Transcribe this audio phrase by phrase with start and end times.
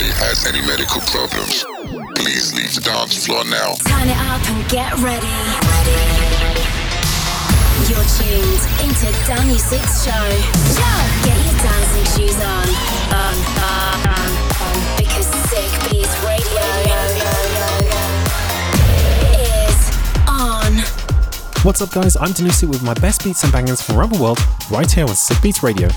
[0.00, 1.64] anybody has any medical problems,
[2.16, 3.74] please leave the dance floor now.
[3.86, 5.26] Turn it up and get ready.
[5.26, 5.98] ready.
[7.88, 10.26] You're tuned into Dan Music's show.
[11.24, 12.68] Get your dancing shoes on.
[13.14, 14.30] On, on, on,
[14.62, 14.78] on.
[14.98, 16.68] Because Sick Beats Radio
[19.34, 19.78] is
[20.28, 20.72] on.
[21.64, 22.16] What's up, guys?
[22.16, 24.38] I'm Danusi with my best beats and bangers from around the world,
[24.70, 25.88] right here on Sick Beats Radio.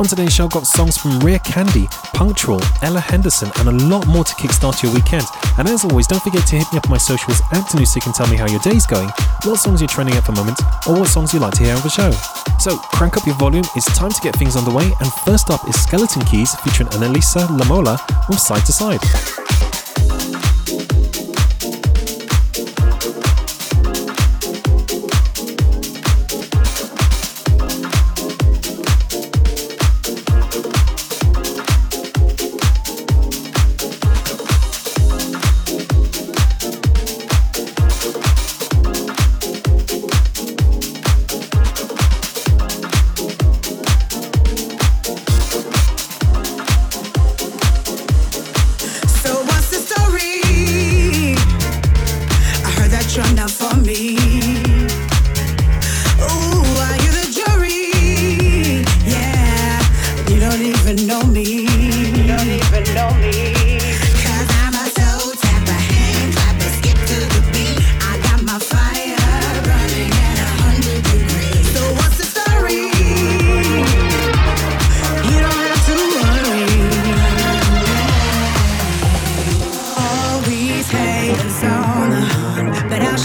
[0.00, 4.24] On today's show, got songs from Rare Candy, Punctual, Ella Henderson, and a lot more
[4.24, 5.24] to kickstart your weekend.
[5.56, 8.12] And as always, don't forget to hit me up on my socials at Danusic and
[8.12, 9.08] tell me how your day's going,
[9.44, 11.82] what songs you're trending at the moment, or what songs you'd like to hear on
[11.82, 12.10] the show.
[12.58, 15.80] So, crank up your volume, it's time to get things underway, and first up is
[15.80, 19.43] Skeleton Keys featuring Annalisa Lamola from Side to Side.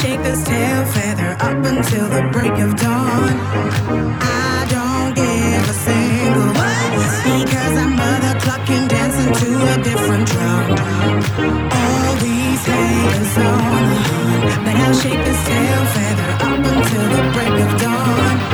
[0.09, 3.33] take this tail feather up until the break of dawn.
[4.19, 6.91] I don't give a single one
[7.29, 10.67] because I'm mother clucking, dancing to a different drum.
[11.81, 17.23] All these haters on the hunt, but I'll shake this tail feather up until the
[17.36, 18.48] break of dawn.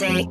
[0.00, 0.24] Danny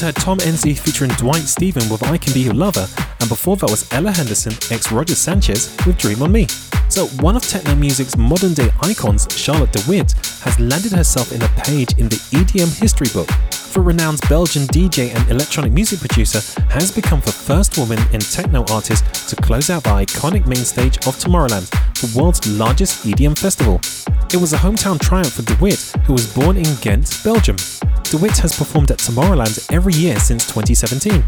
[0.00, 2.86] just heard Tom Enzi featuring Dwight Stephen with I Can Be Your Lover,
[3.20, 6.46] and before that was Ella Henderson ex Roger Sanchez with Dream on Me.
[6.88, 11.42] So, one of techno music's modern day icons, Charlotte de Witte, has landed herself in
[11.42, 13.28] a page in the EDM history book.
[13.74, 16.40] The renowned Belgian DJ and electronic music producer
[16.70, 20.96] has become the first woman in techno artist to close out the iconic main stage
[21.06, 21.68] of Tomorrowland,
[22.00, 23.80] the world's largest EDM festival.
[24.32, 27.56] It was a hometown triumph for De Witte, who was born in Ghent, Belgium.
[28.10, 31.22] De Witte has performed at Tomorrowland every year since 2017.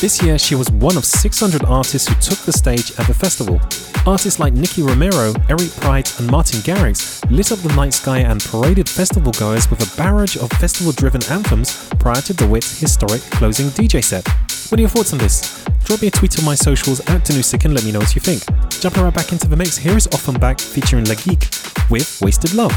[0.00, 3.60] This year, she was one of 600 artists who took the stage at the festival.
[4.04, 8.42] Artists like Nicky Romero, Eric Prydz, and Martin Garrix lit up the night sky and
[8.42, 13.22] paraded festival goers with a barrage of festival driven anthems prior to De Witte's historic
[13.38, 14.26] closing DJ set.
[14.68, 15.64] What are your thoughts on this?
[15.84, 18.20] Drop me a tweet on my socials at Danusik and let me know what you
[18.20, 18.42] think.
[18.80, 22.74] Jumping right back into the mix, here is Ofenbach featuring Lagique with Wasted Love.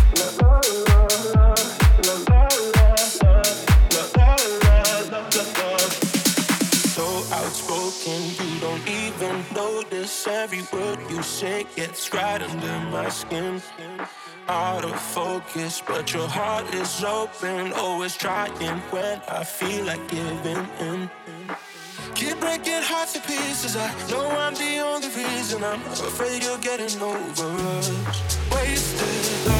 [11.20, 13.62] You say gets right under my skin.
[14.48, 17.74] Out of focus, but your heart is open.
[17.74, 21.10] Always trying when I feel like giving in.
[22.16, 23.76] Keep breaking hearts to pieces.
[23.76, 25.62] I know I'm the only reason.
[25.62, 27.90] I'm afraid you're getting over us.
[28.52, 29.59] Live.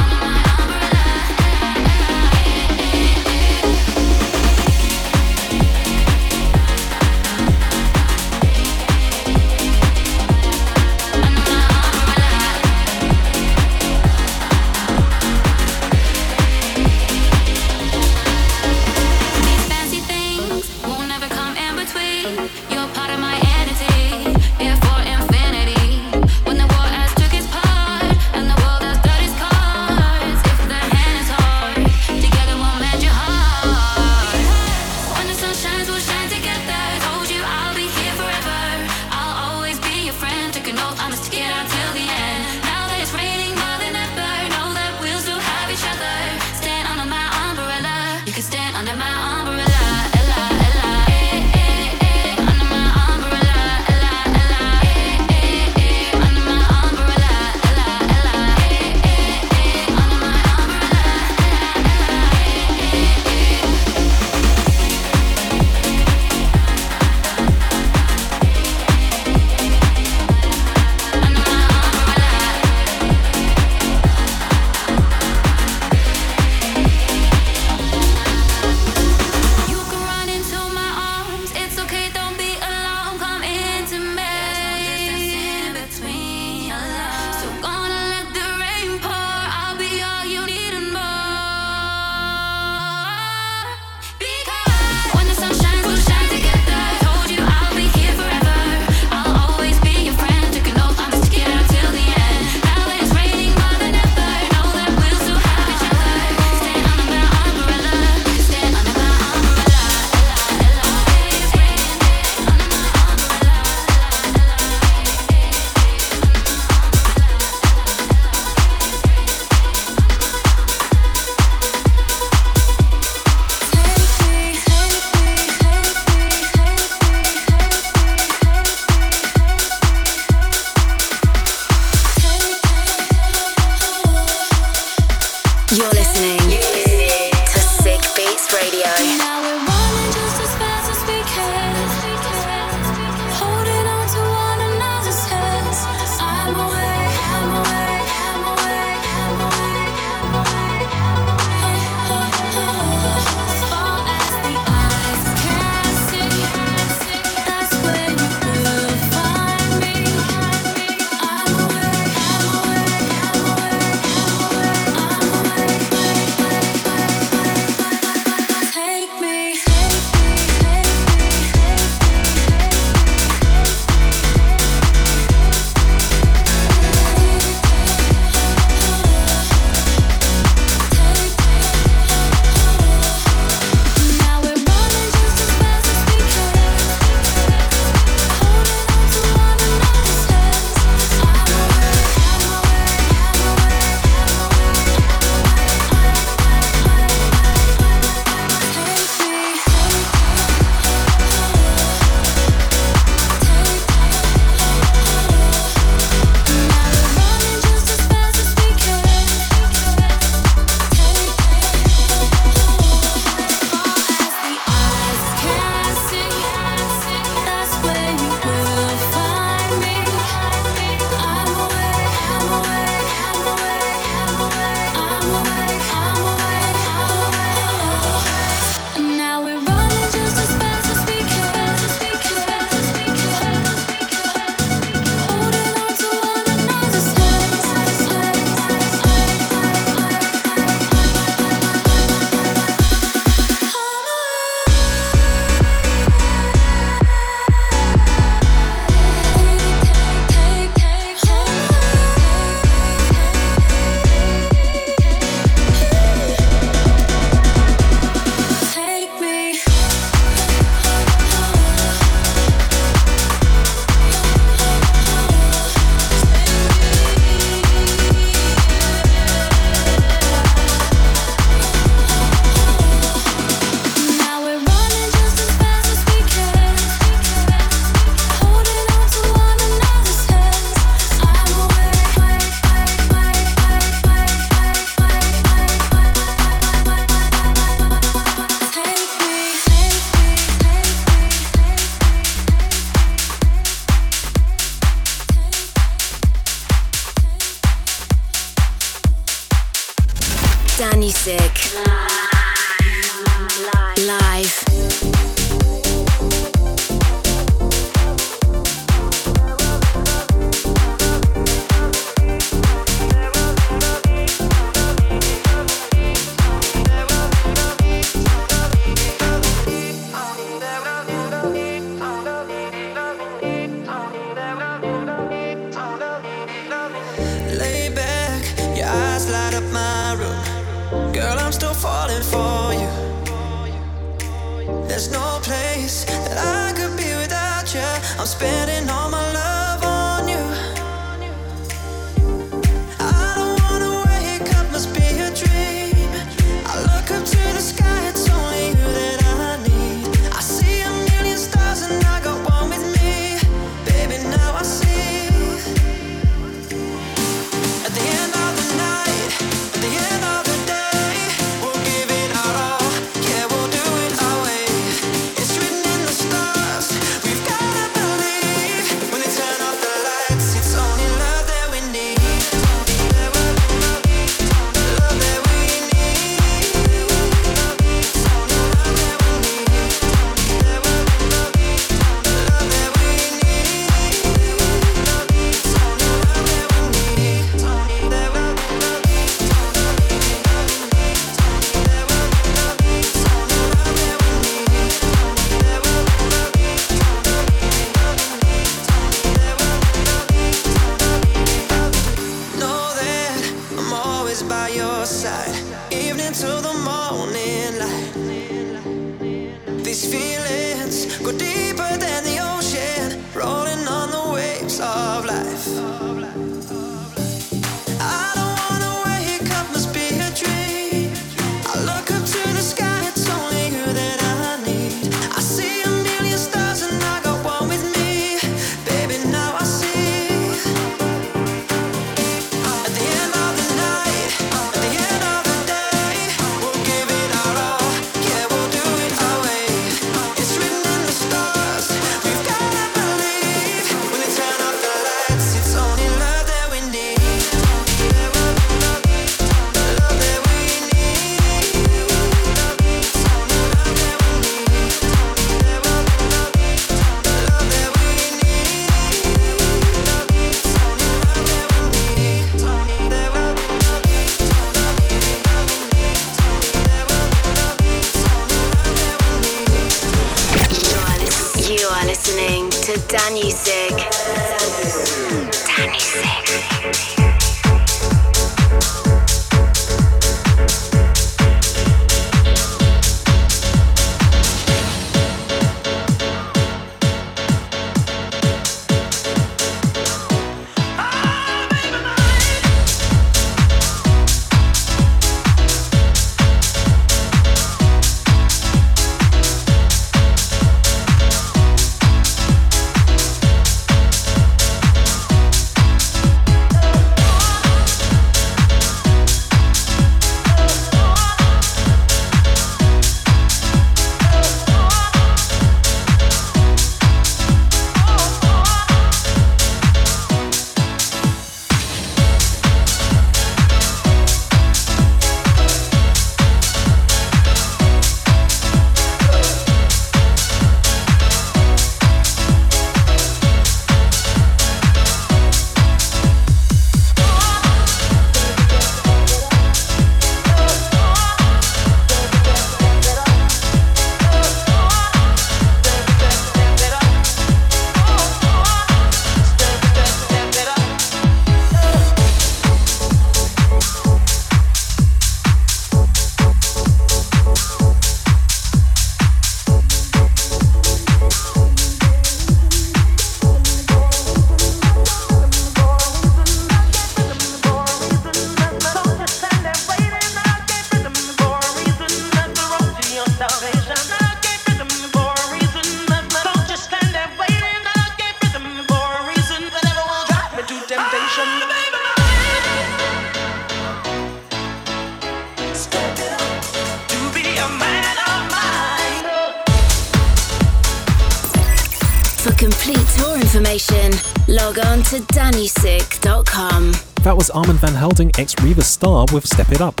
[597.22, 600.00] That was Armand Van Helden ex Riva Star with Step It Up.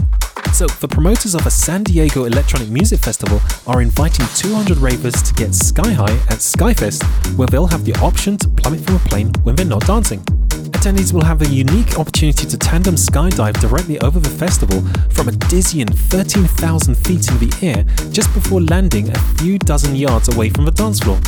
[0.54, 5.34] So, the promoters of a San Diego Electronic Music Festival are inviting 200 ravers to
[5.34, 7.04] get sky high at Skyfest,
[7.36, 10.20] where they'll have the option to plummet from a plane when they're not dancing.
[10.72, 15.32] Attendees will have a unique opportunity to tandem skydive directly over the festival from a
[15.32, 20.64] dizzying 13,000 feet in the air just before landing a few dozen yards away from
[20.64, 21.20] the dance floor.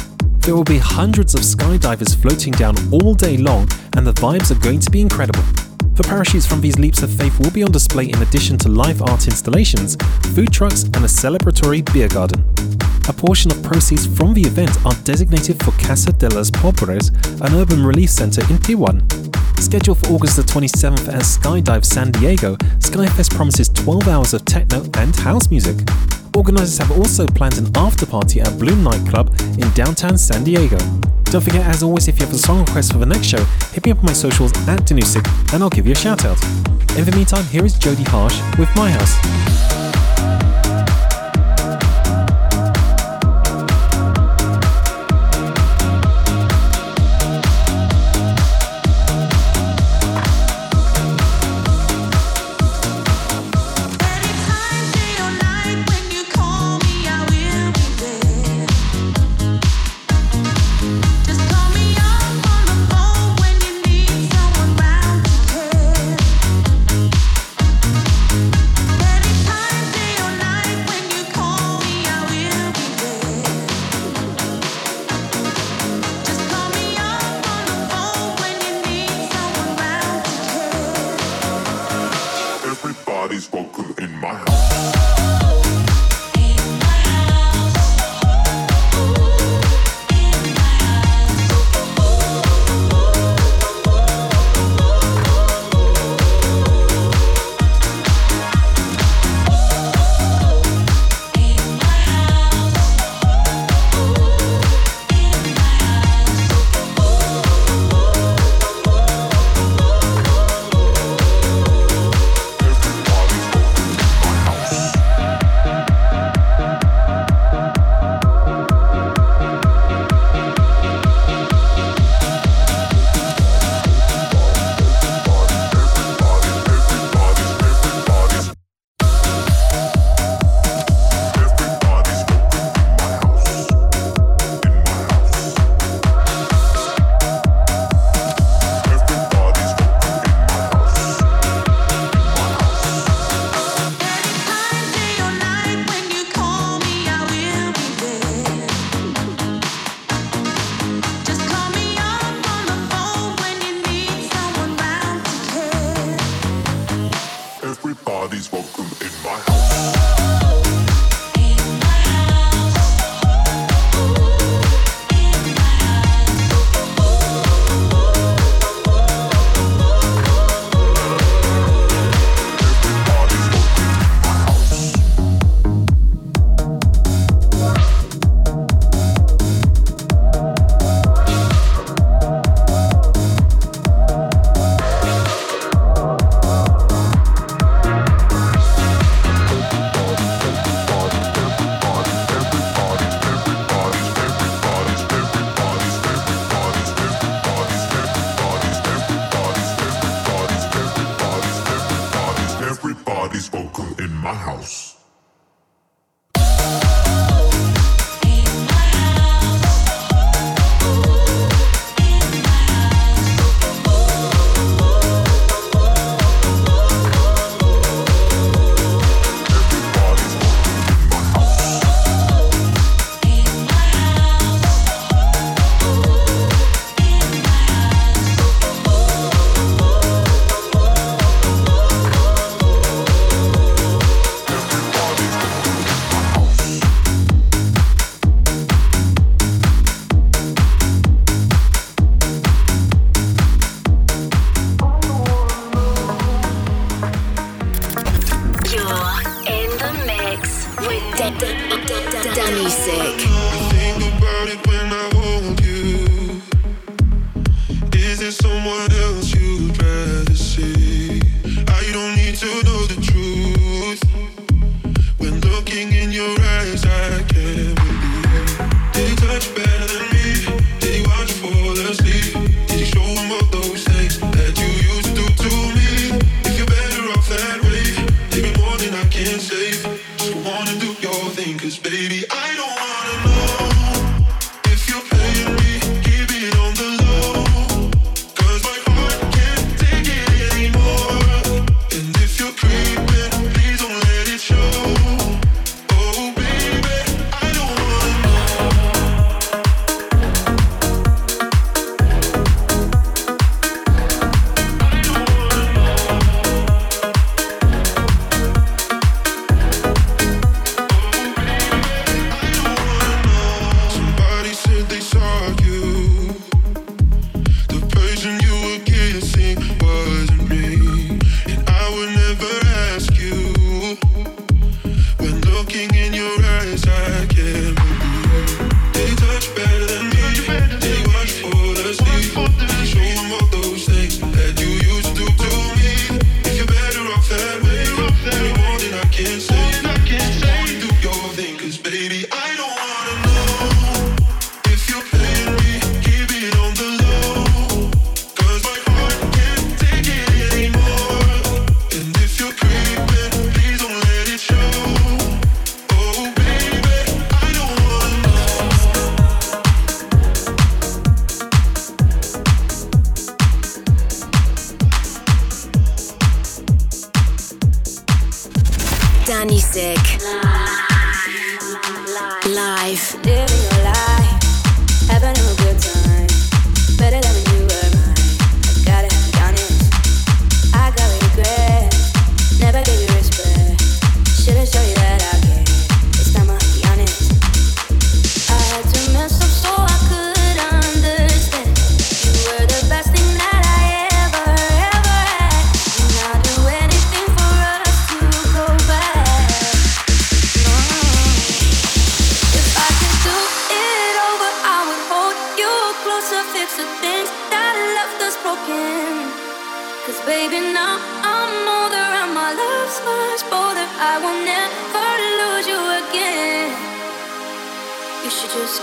[0.42, 4.58] There will be hundreds of skydivers floating down all day long, and the vibes are
[4.58, 5.44] going to be incredible.
[5.94, 9.02] The parachutes from these leaps of faith will be on display in addition to live
[9.02, 9.96] art installations,
[10.34, 12.44] food trucks, and a celebratory beer garden.
[13.08, 17.54] A portion of proceeds from the event are designated for Casa de los Pobres, an
[17.54, 19.00] urban relief center in Tijuana.
[19.60, 24.82] Scheduled for August the 27th at Skydive San Diego, Skyfest promises 12 hours of techno
[24.94, 25.76] and house music.
[26.34, 30.78] Organisers have also planned an after party at Bloom Nightclub in downtown San Diego.
[31.24, 33.84] Don't forget, as always, if you have a song request for the next show, hit
[33.84, 36.42] me up on my socials at Danusik and I'll give you a shout out.
[36.96, 39.12] In the meantime, here is Jodie Harsh with My House.
[83.32, 85.21] nobody's welcome in my house.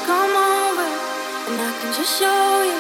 [0.06, 0.88] come over
[1.50, 2.80] and I can just show you.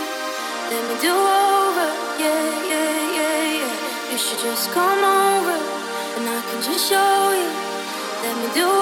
[0.72, 1.88] Let me do over,
[2.22, 4.12] yeah, yeah, yeah, yeah.
[4.12, 5.58] You should just come over
[6.18, 7.50] and I can just show you.
[8.24, 8.79] Let me do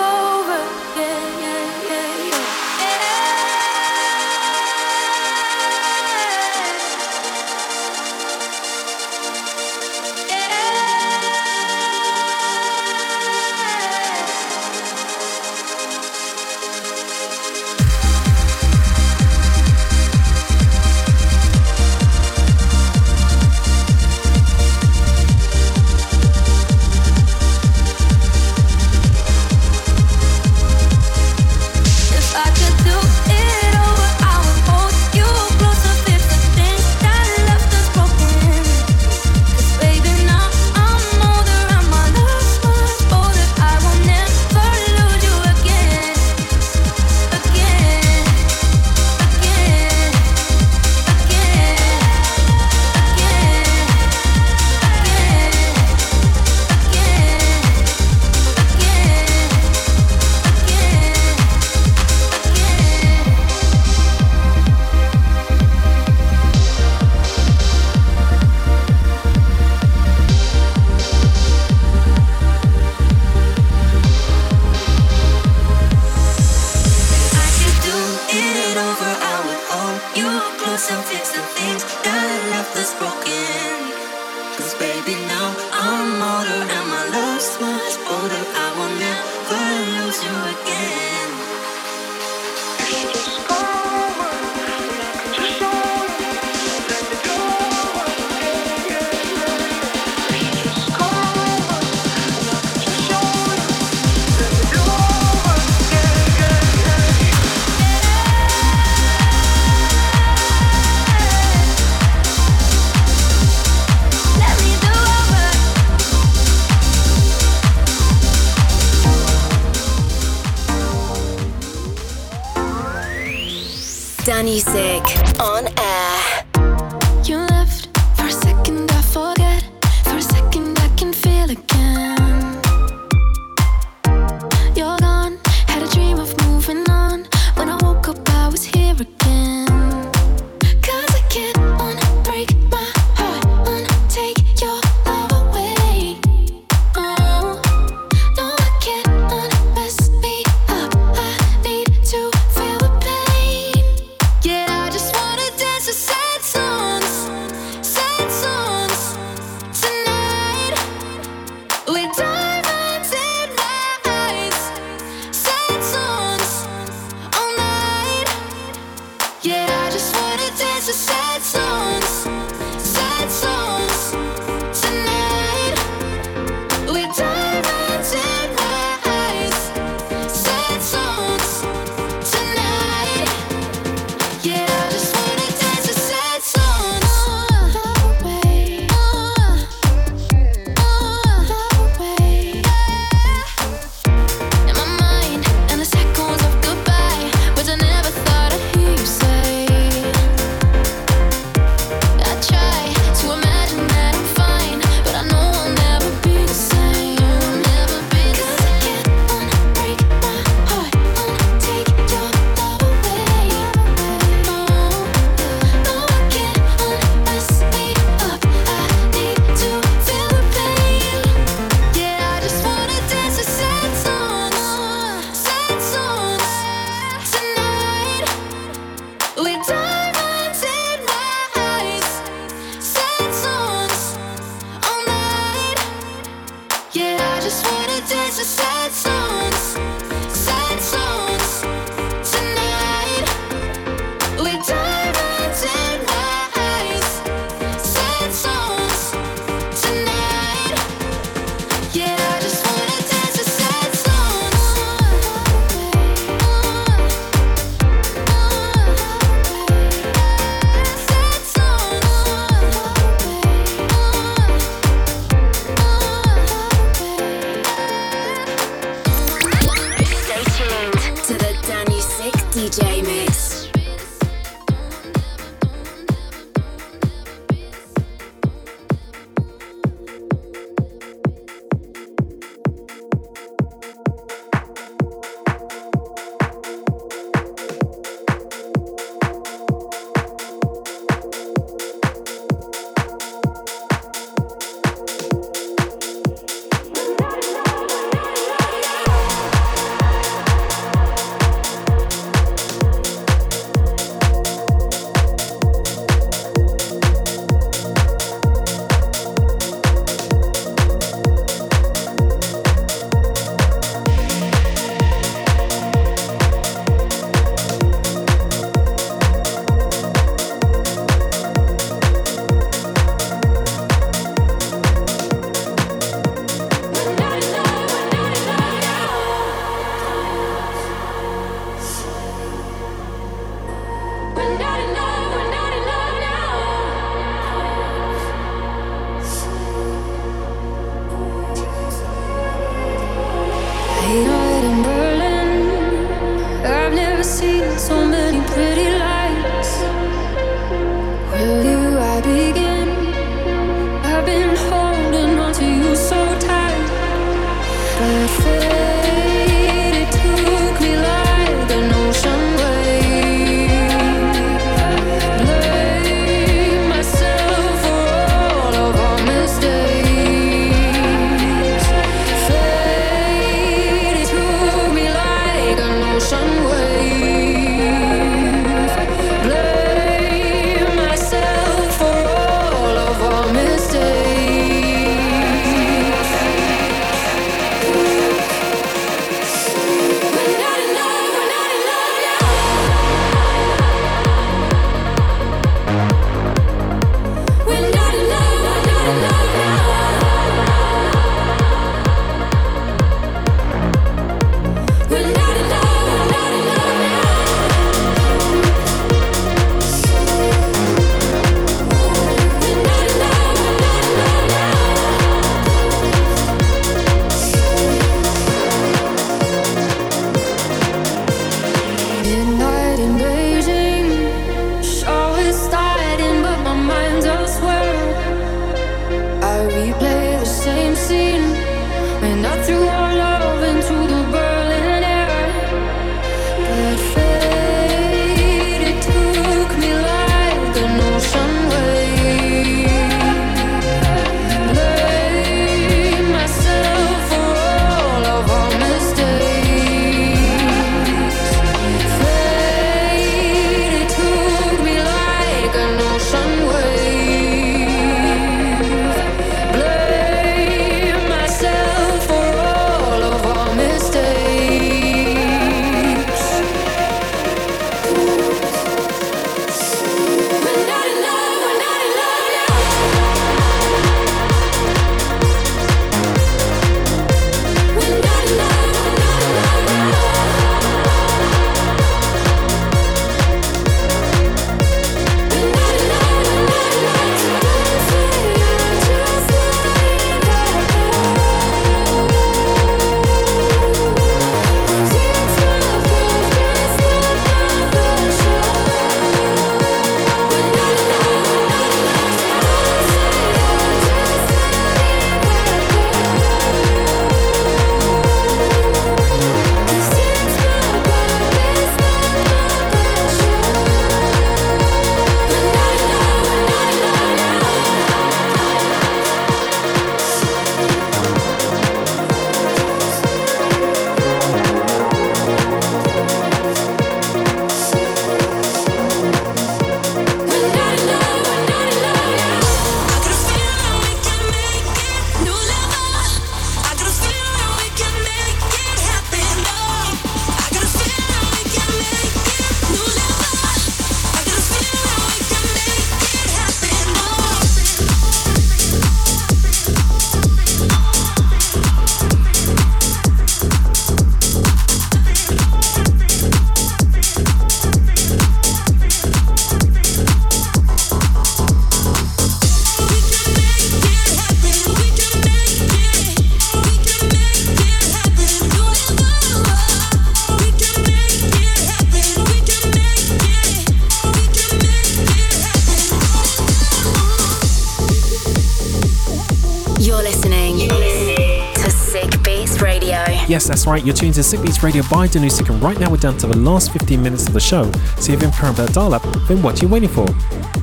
[583.93, 586.47] right, you're tuned to Sick Beats Radio by Danusik, and right now we're down to
[586.47, 587.89] the last 15 minutes of the show.
[588.19, 590.27] So if you're in that dial up, then what are you waiting for?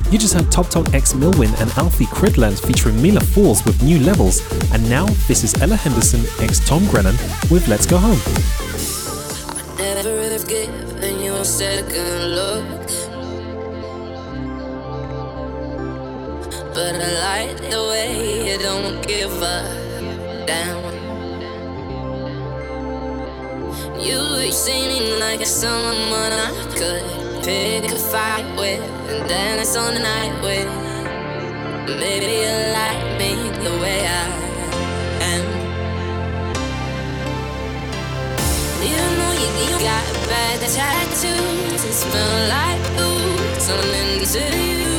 [0.09, 3.99] You just heard Top Talk X Milwin and Alfie Cridland featuring Mila Falls with New
[3.99, 4.41] Levels,
[4.71, 7.15] and now this is Ella Henderson x Tom Grennan
[7.51, 8.19] with Let's Go Home.
[9.77, 12.87] I never have given you a second look.
[16.73, 19.74] But I like the way you don't give a
[25.35, 28.79] like a someone I could pick a fight with
[29.09, 30.69] and dance on the night with.
[31.99, 33.31] Maybe you like me
[33.65, 34.23] the way I
[35.31, 35.45] am.
[38.87, 43.69] You know you, you got bad tattoos and smell like boots.
[43.69, 43.83] I'm
[44.23, 44.93] you.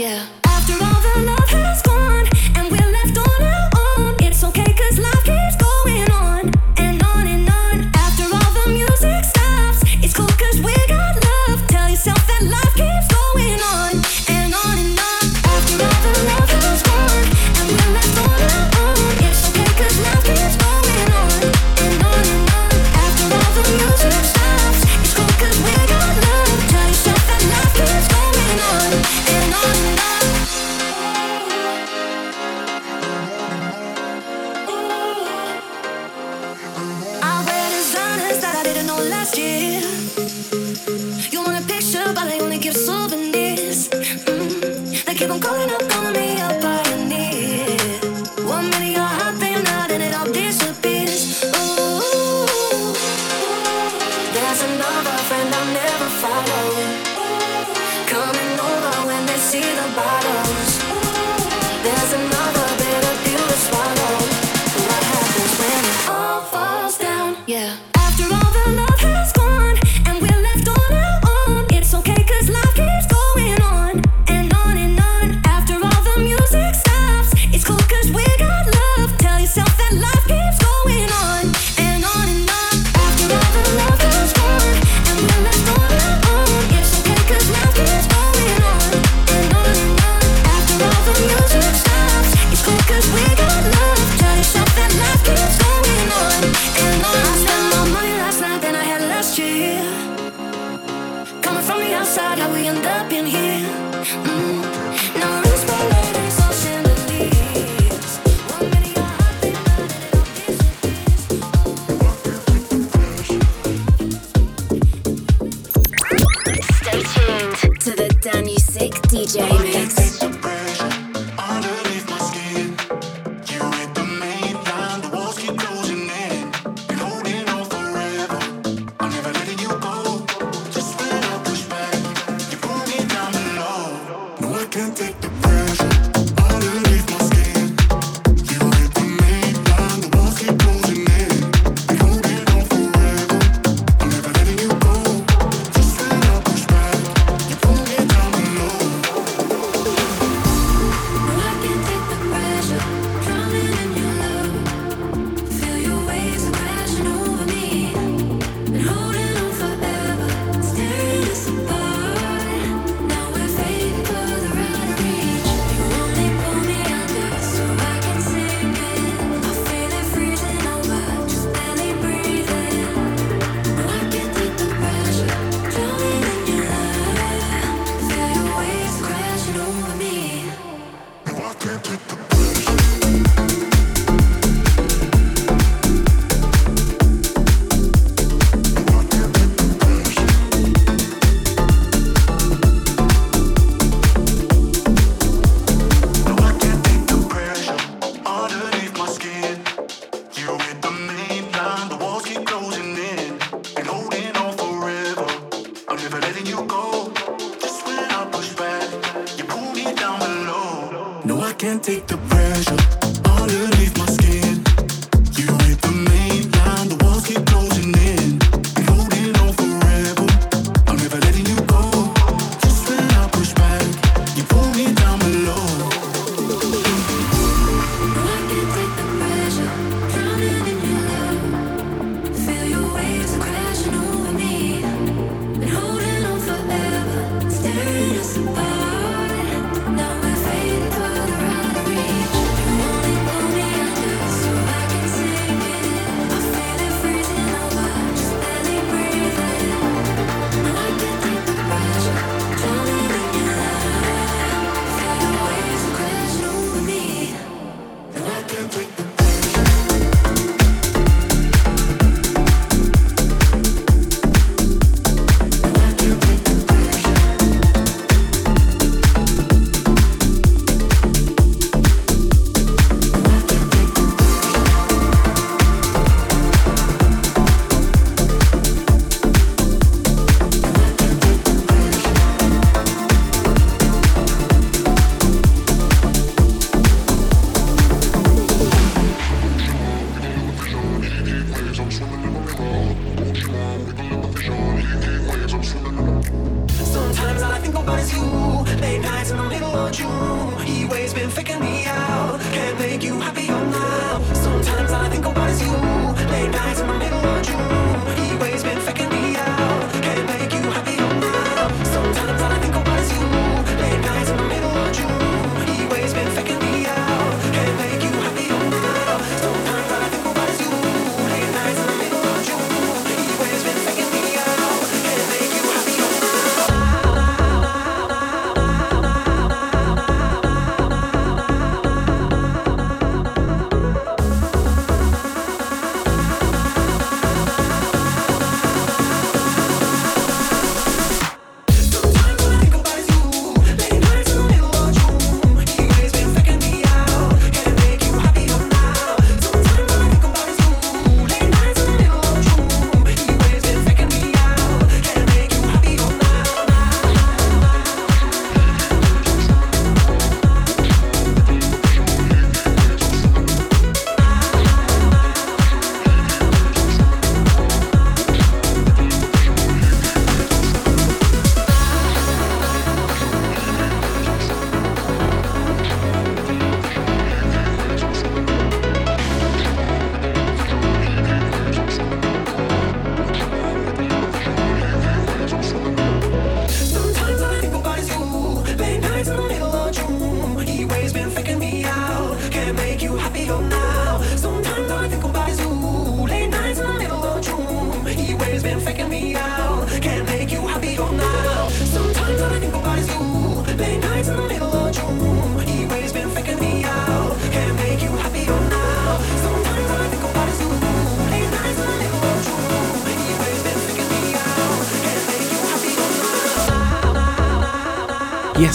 [0.00, 0.49] yeah.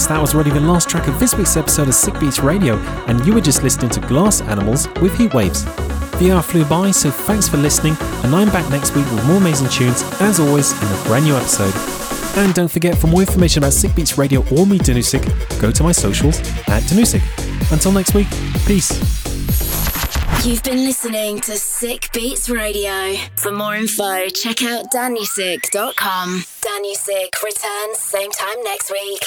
[0.08, 2.76] That was already the last track of this week's episode of Sick Beats Radio,
[3.08, 5.66] and you were just listening to Glass Animals with Heat Waves.
[6.20, 9.38] The hour flew by, so thanks for listening, and I'm back next week with more
[9.38, 11.74] amazing tunes, as always, in a brand new episode.
[12.38, 15.26] And don't forget, for more information about Sick Beats Radio or me, Danusik,
[15.60, 17.24] go to my socials at Danusik.
[17.72, 18.28] Until next week,
[18.68, 18.92] peace.
[20.46, 23.16] You've been listening to Sick Beats Radio.
[23.38, 26.44] For more info, check out danusik.com.
[26.62, 29.24] Danusik returns same time next week.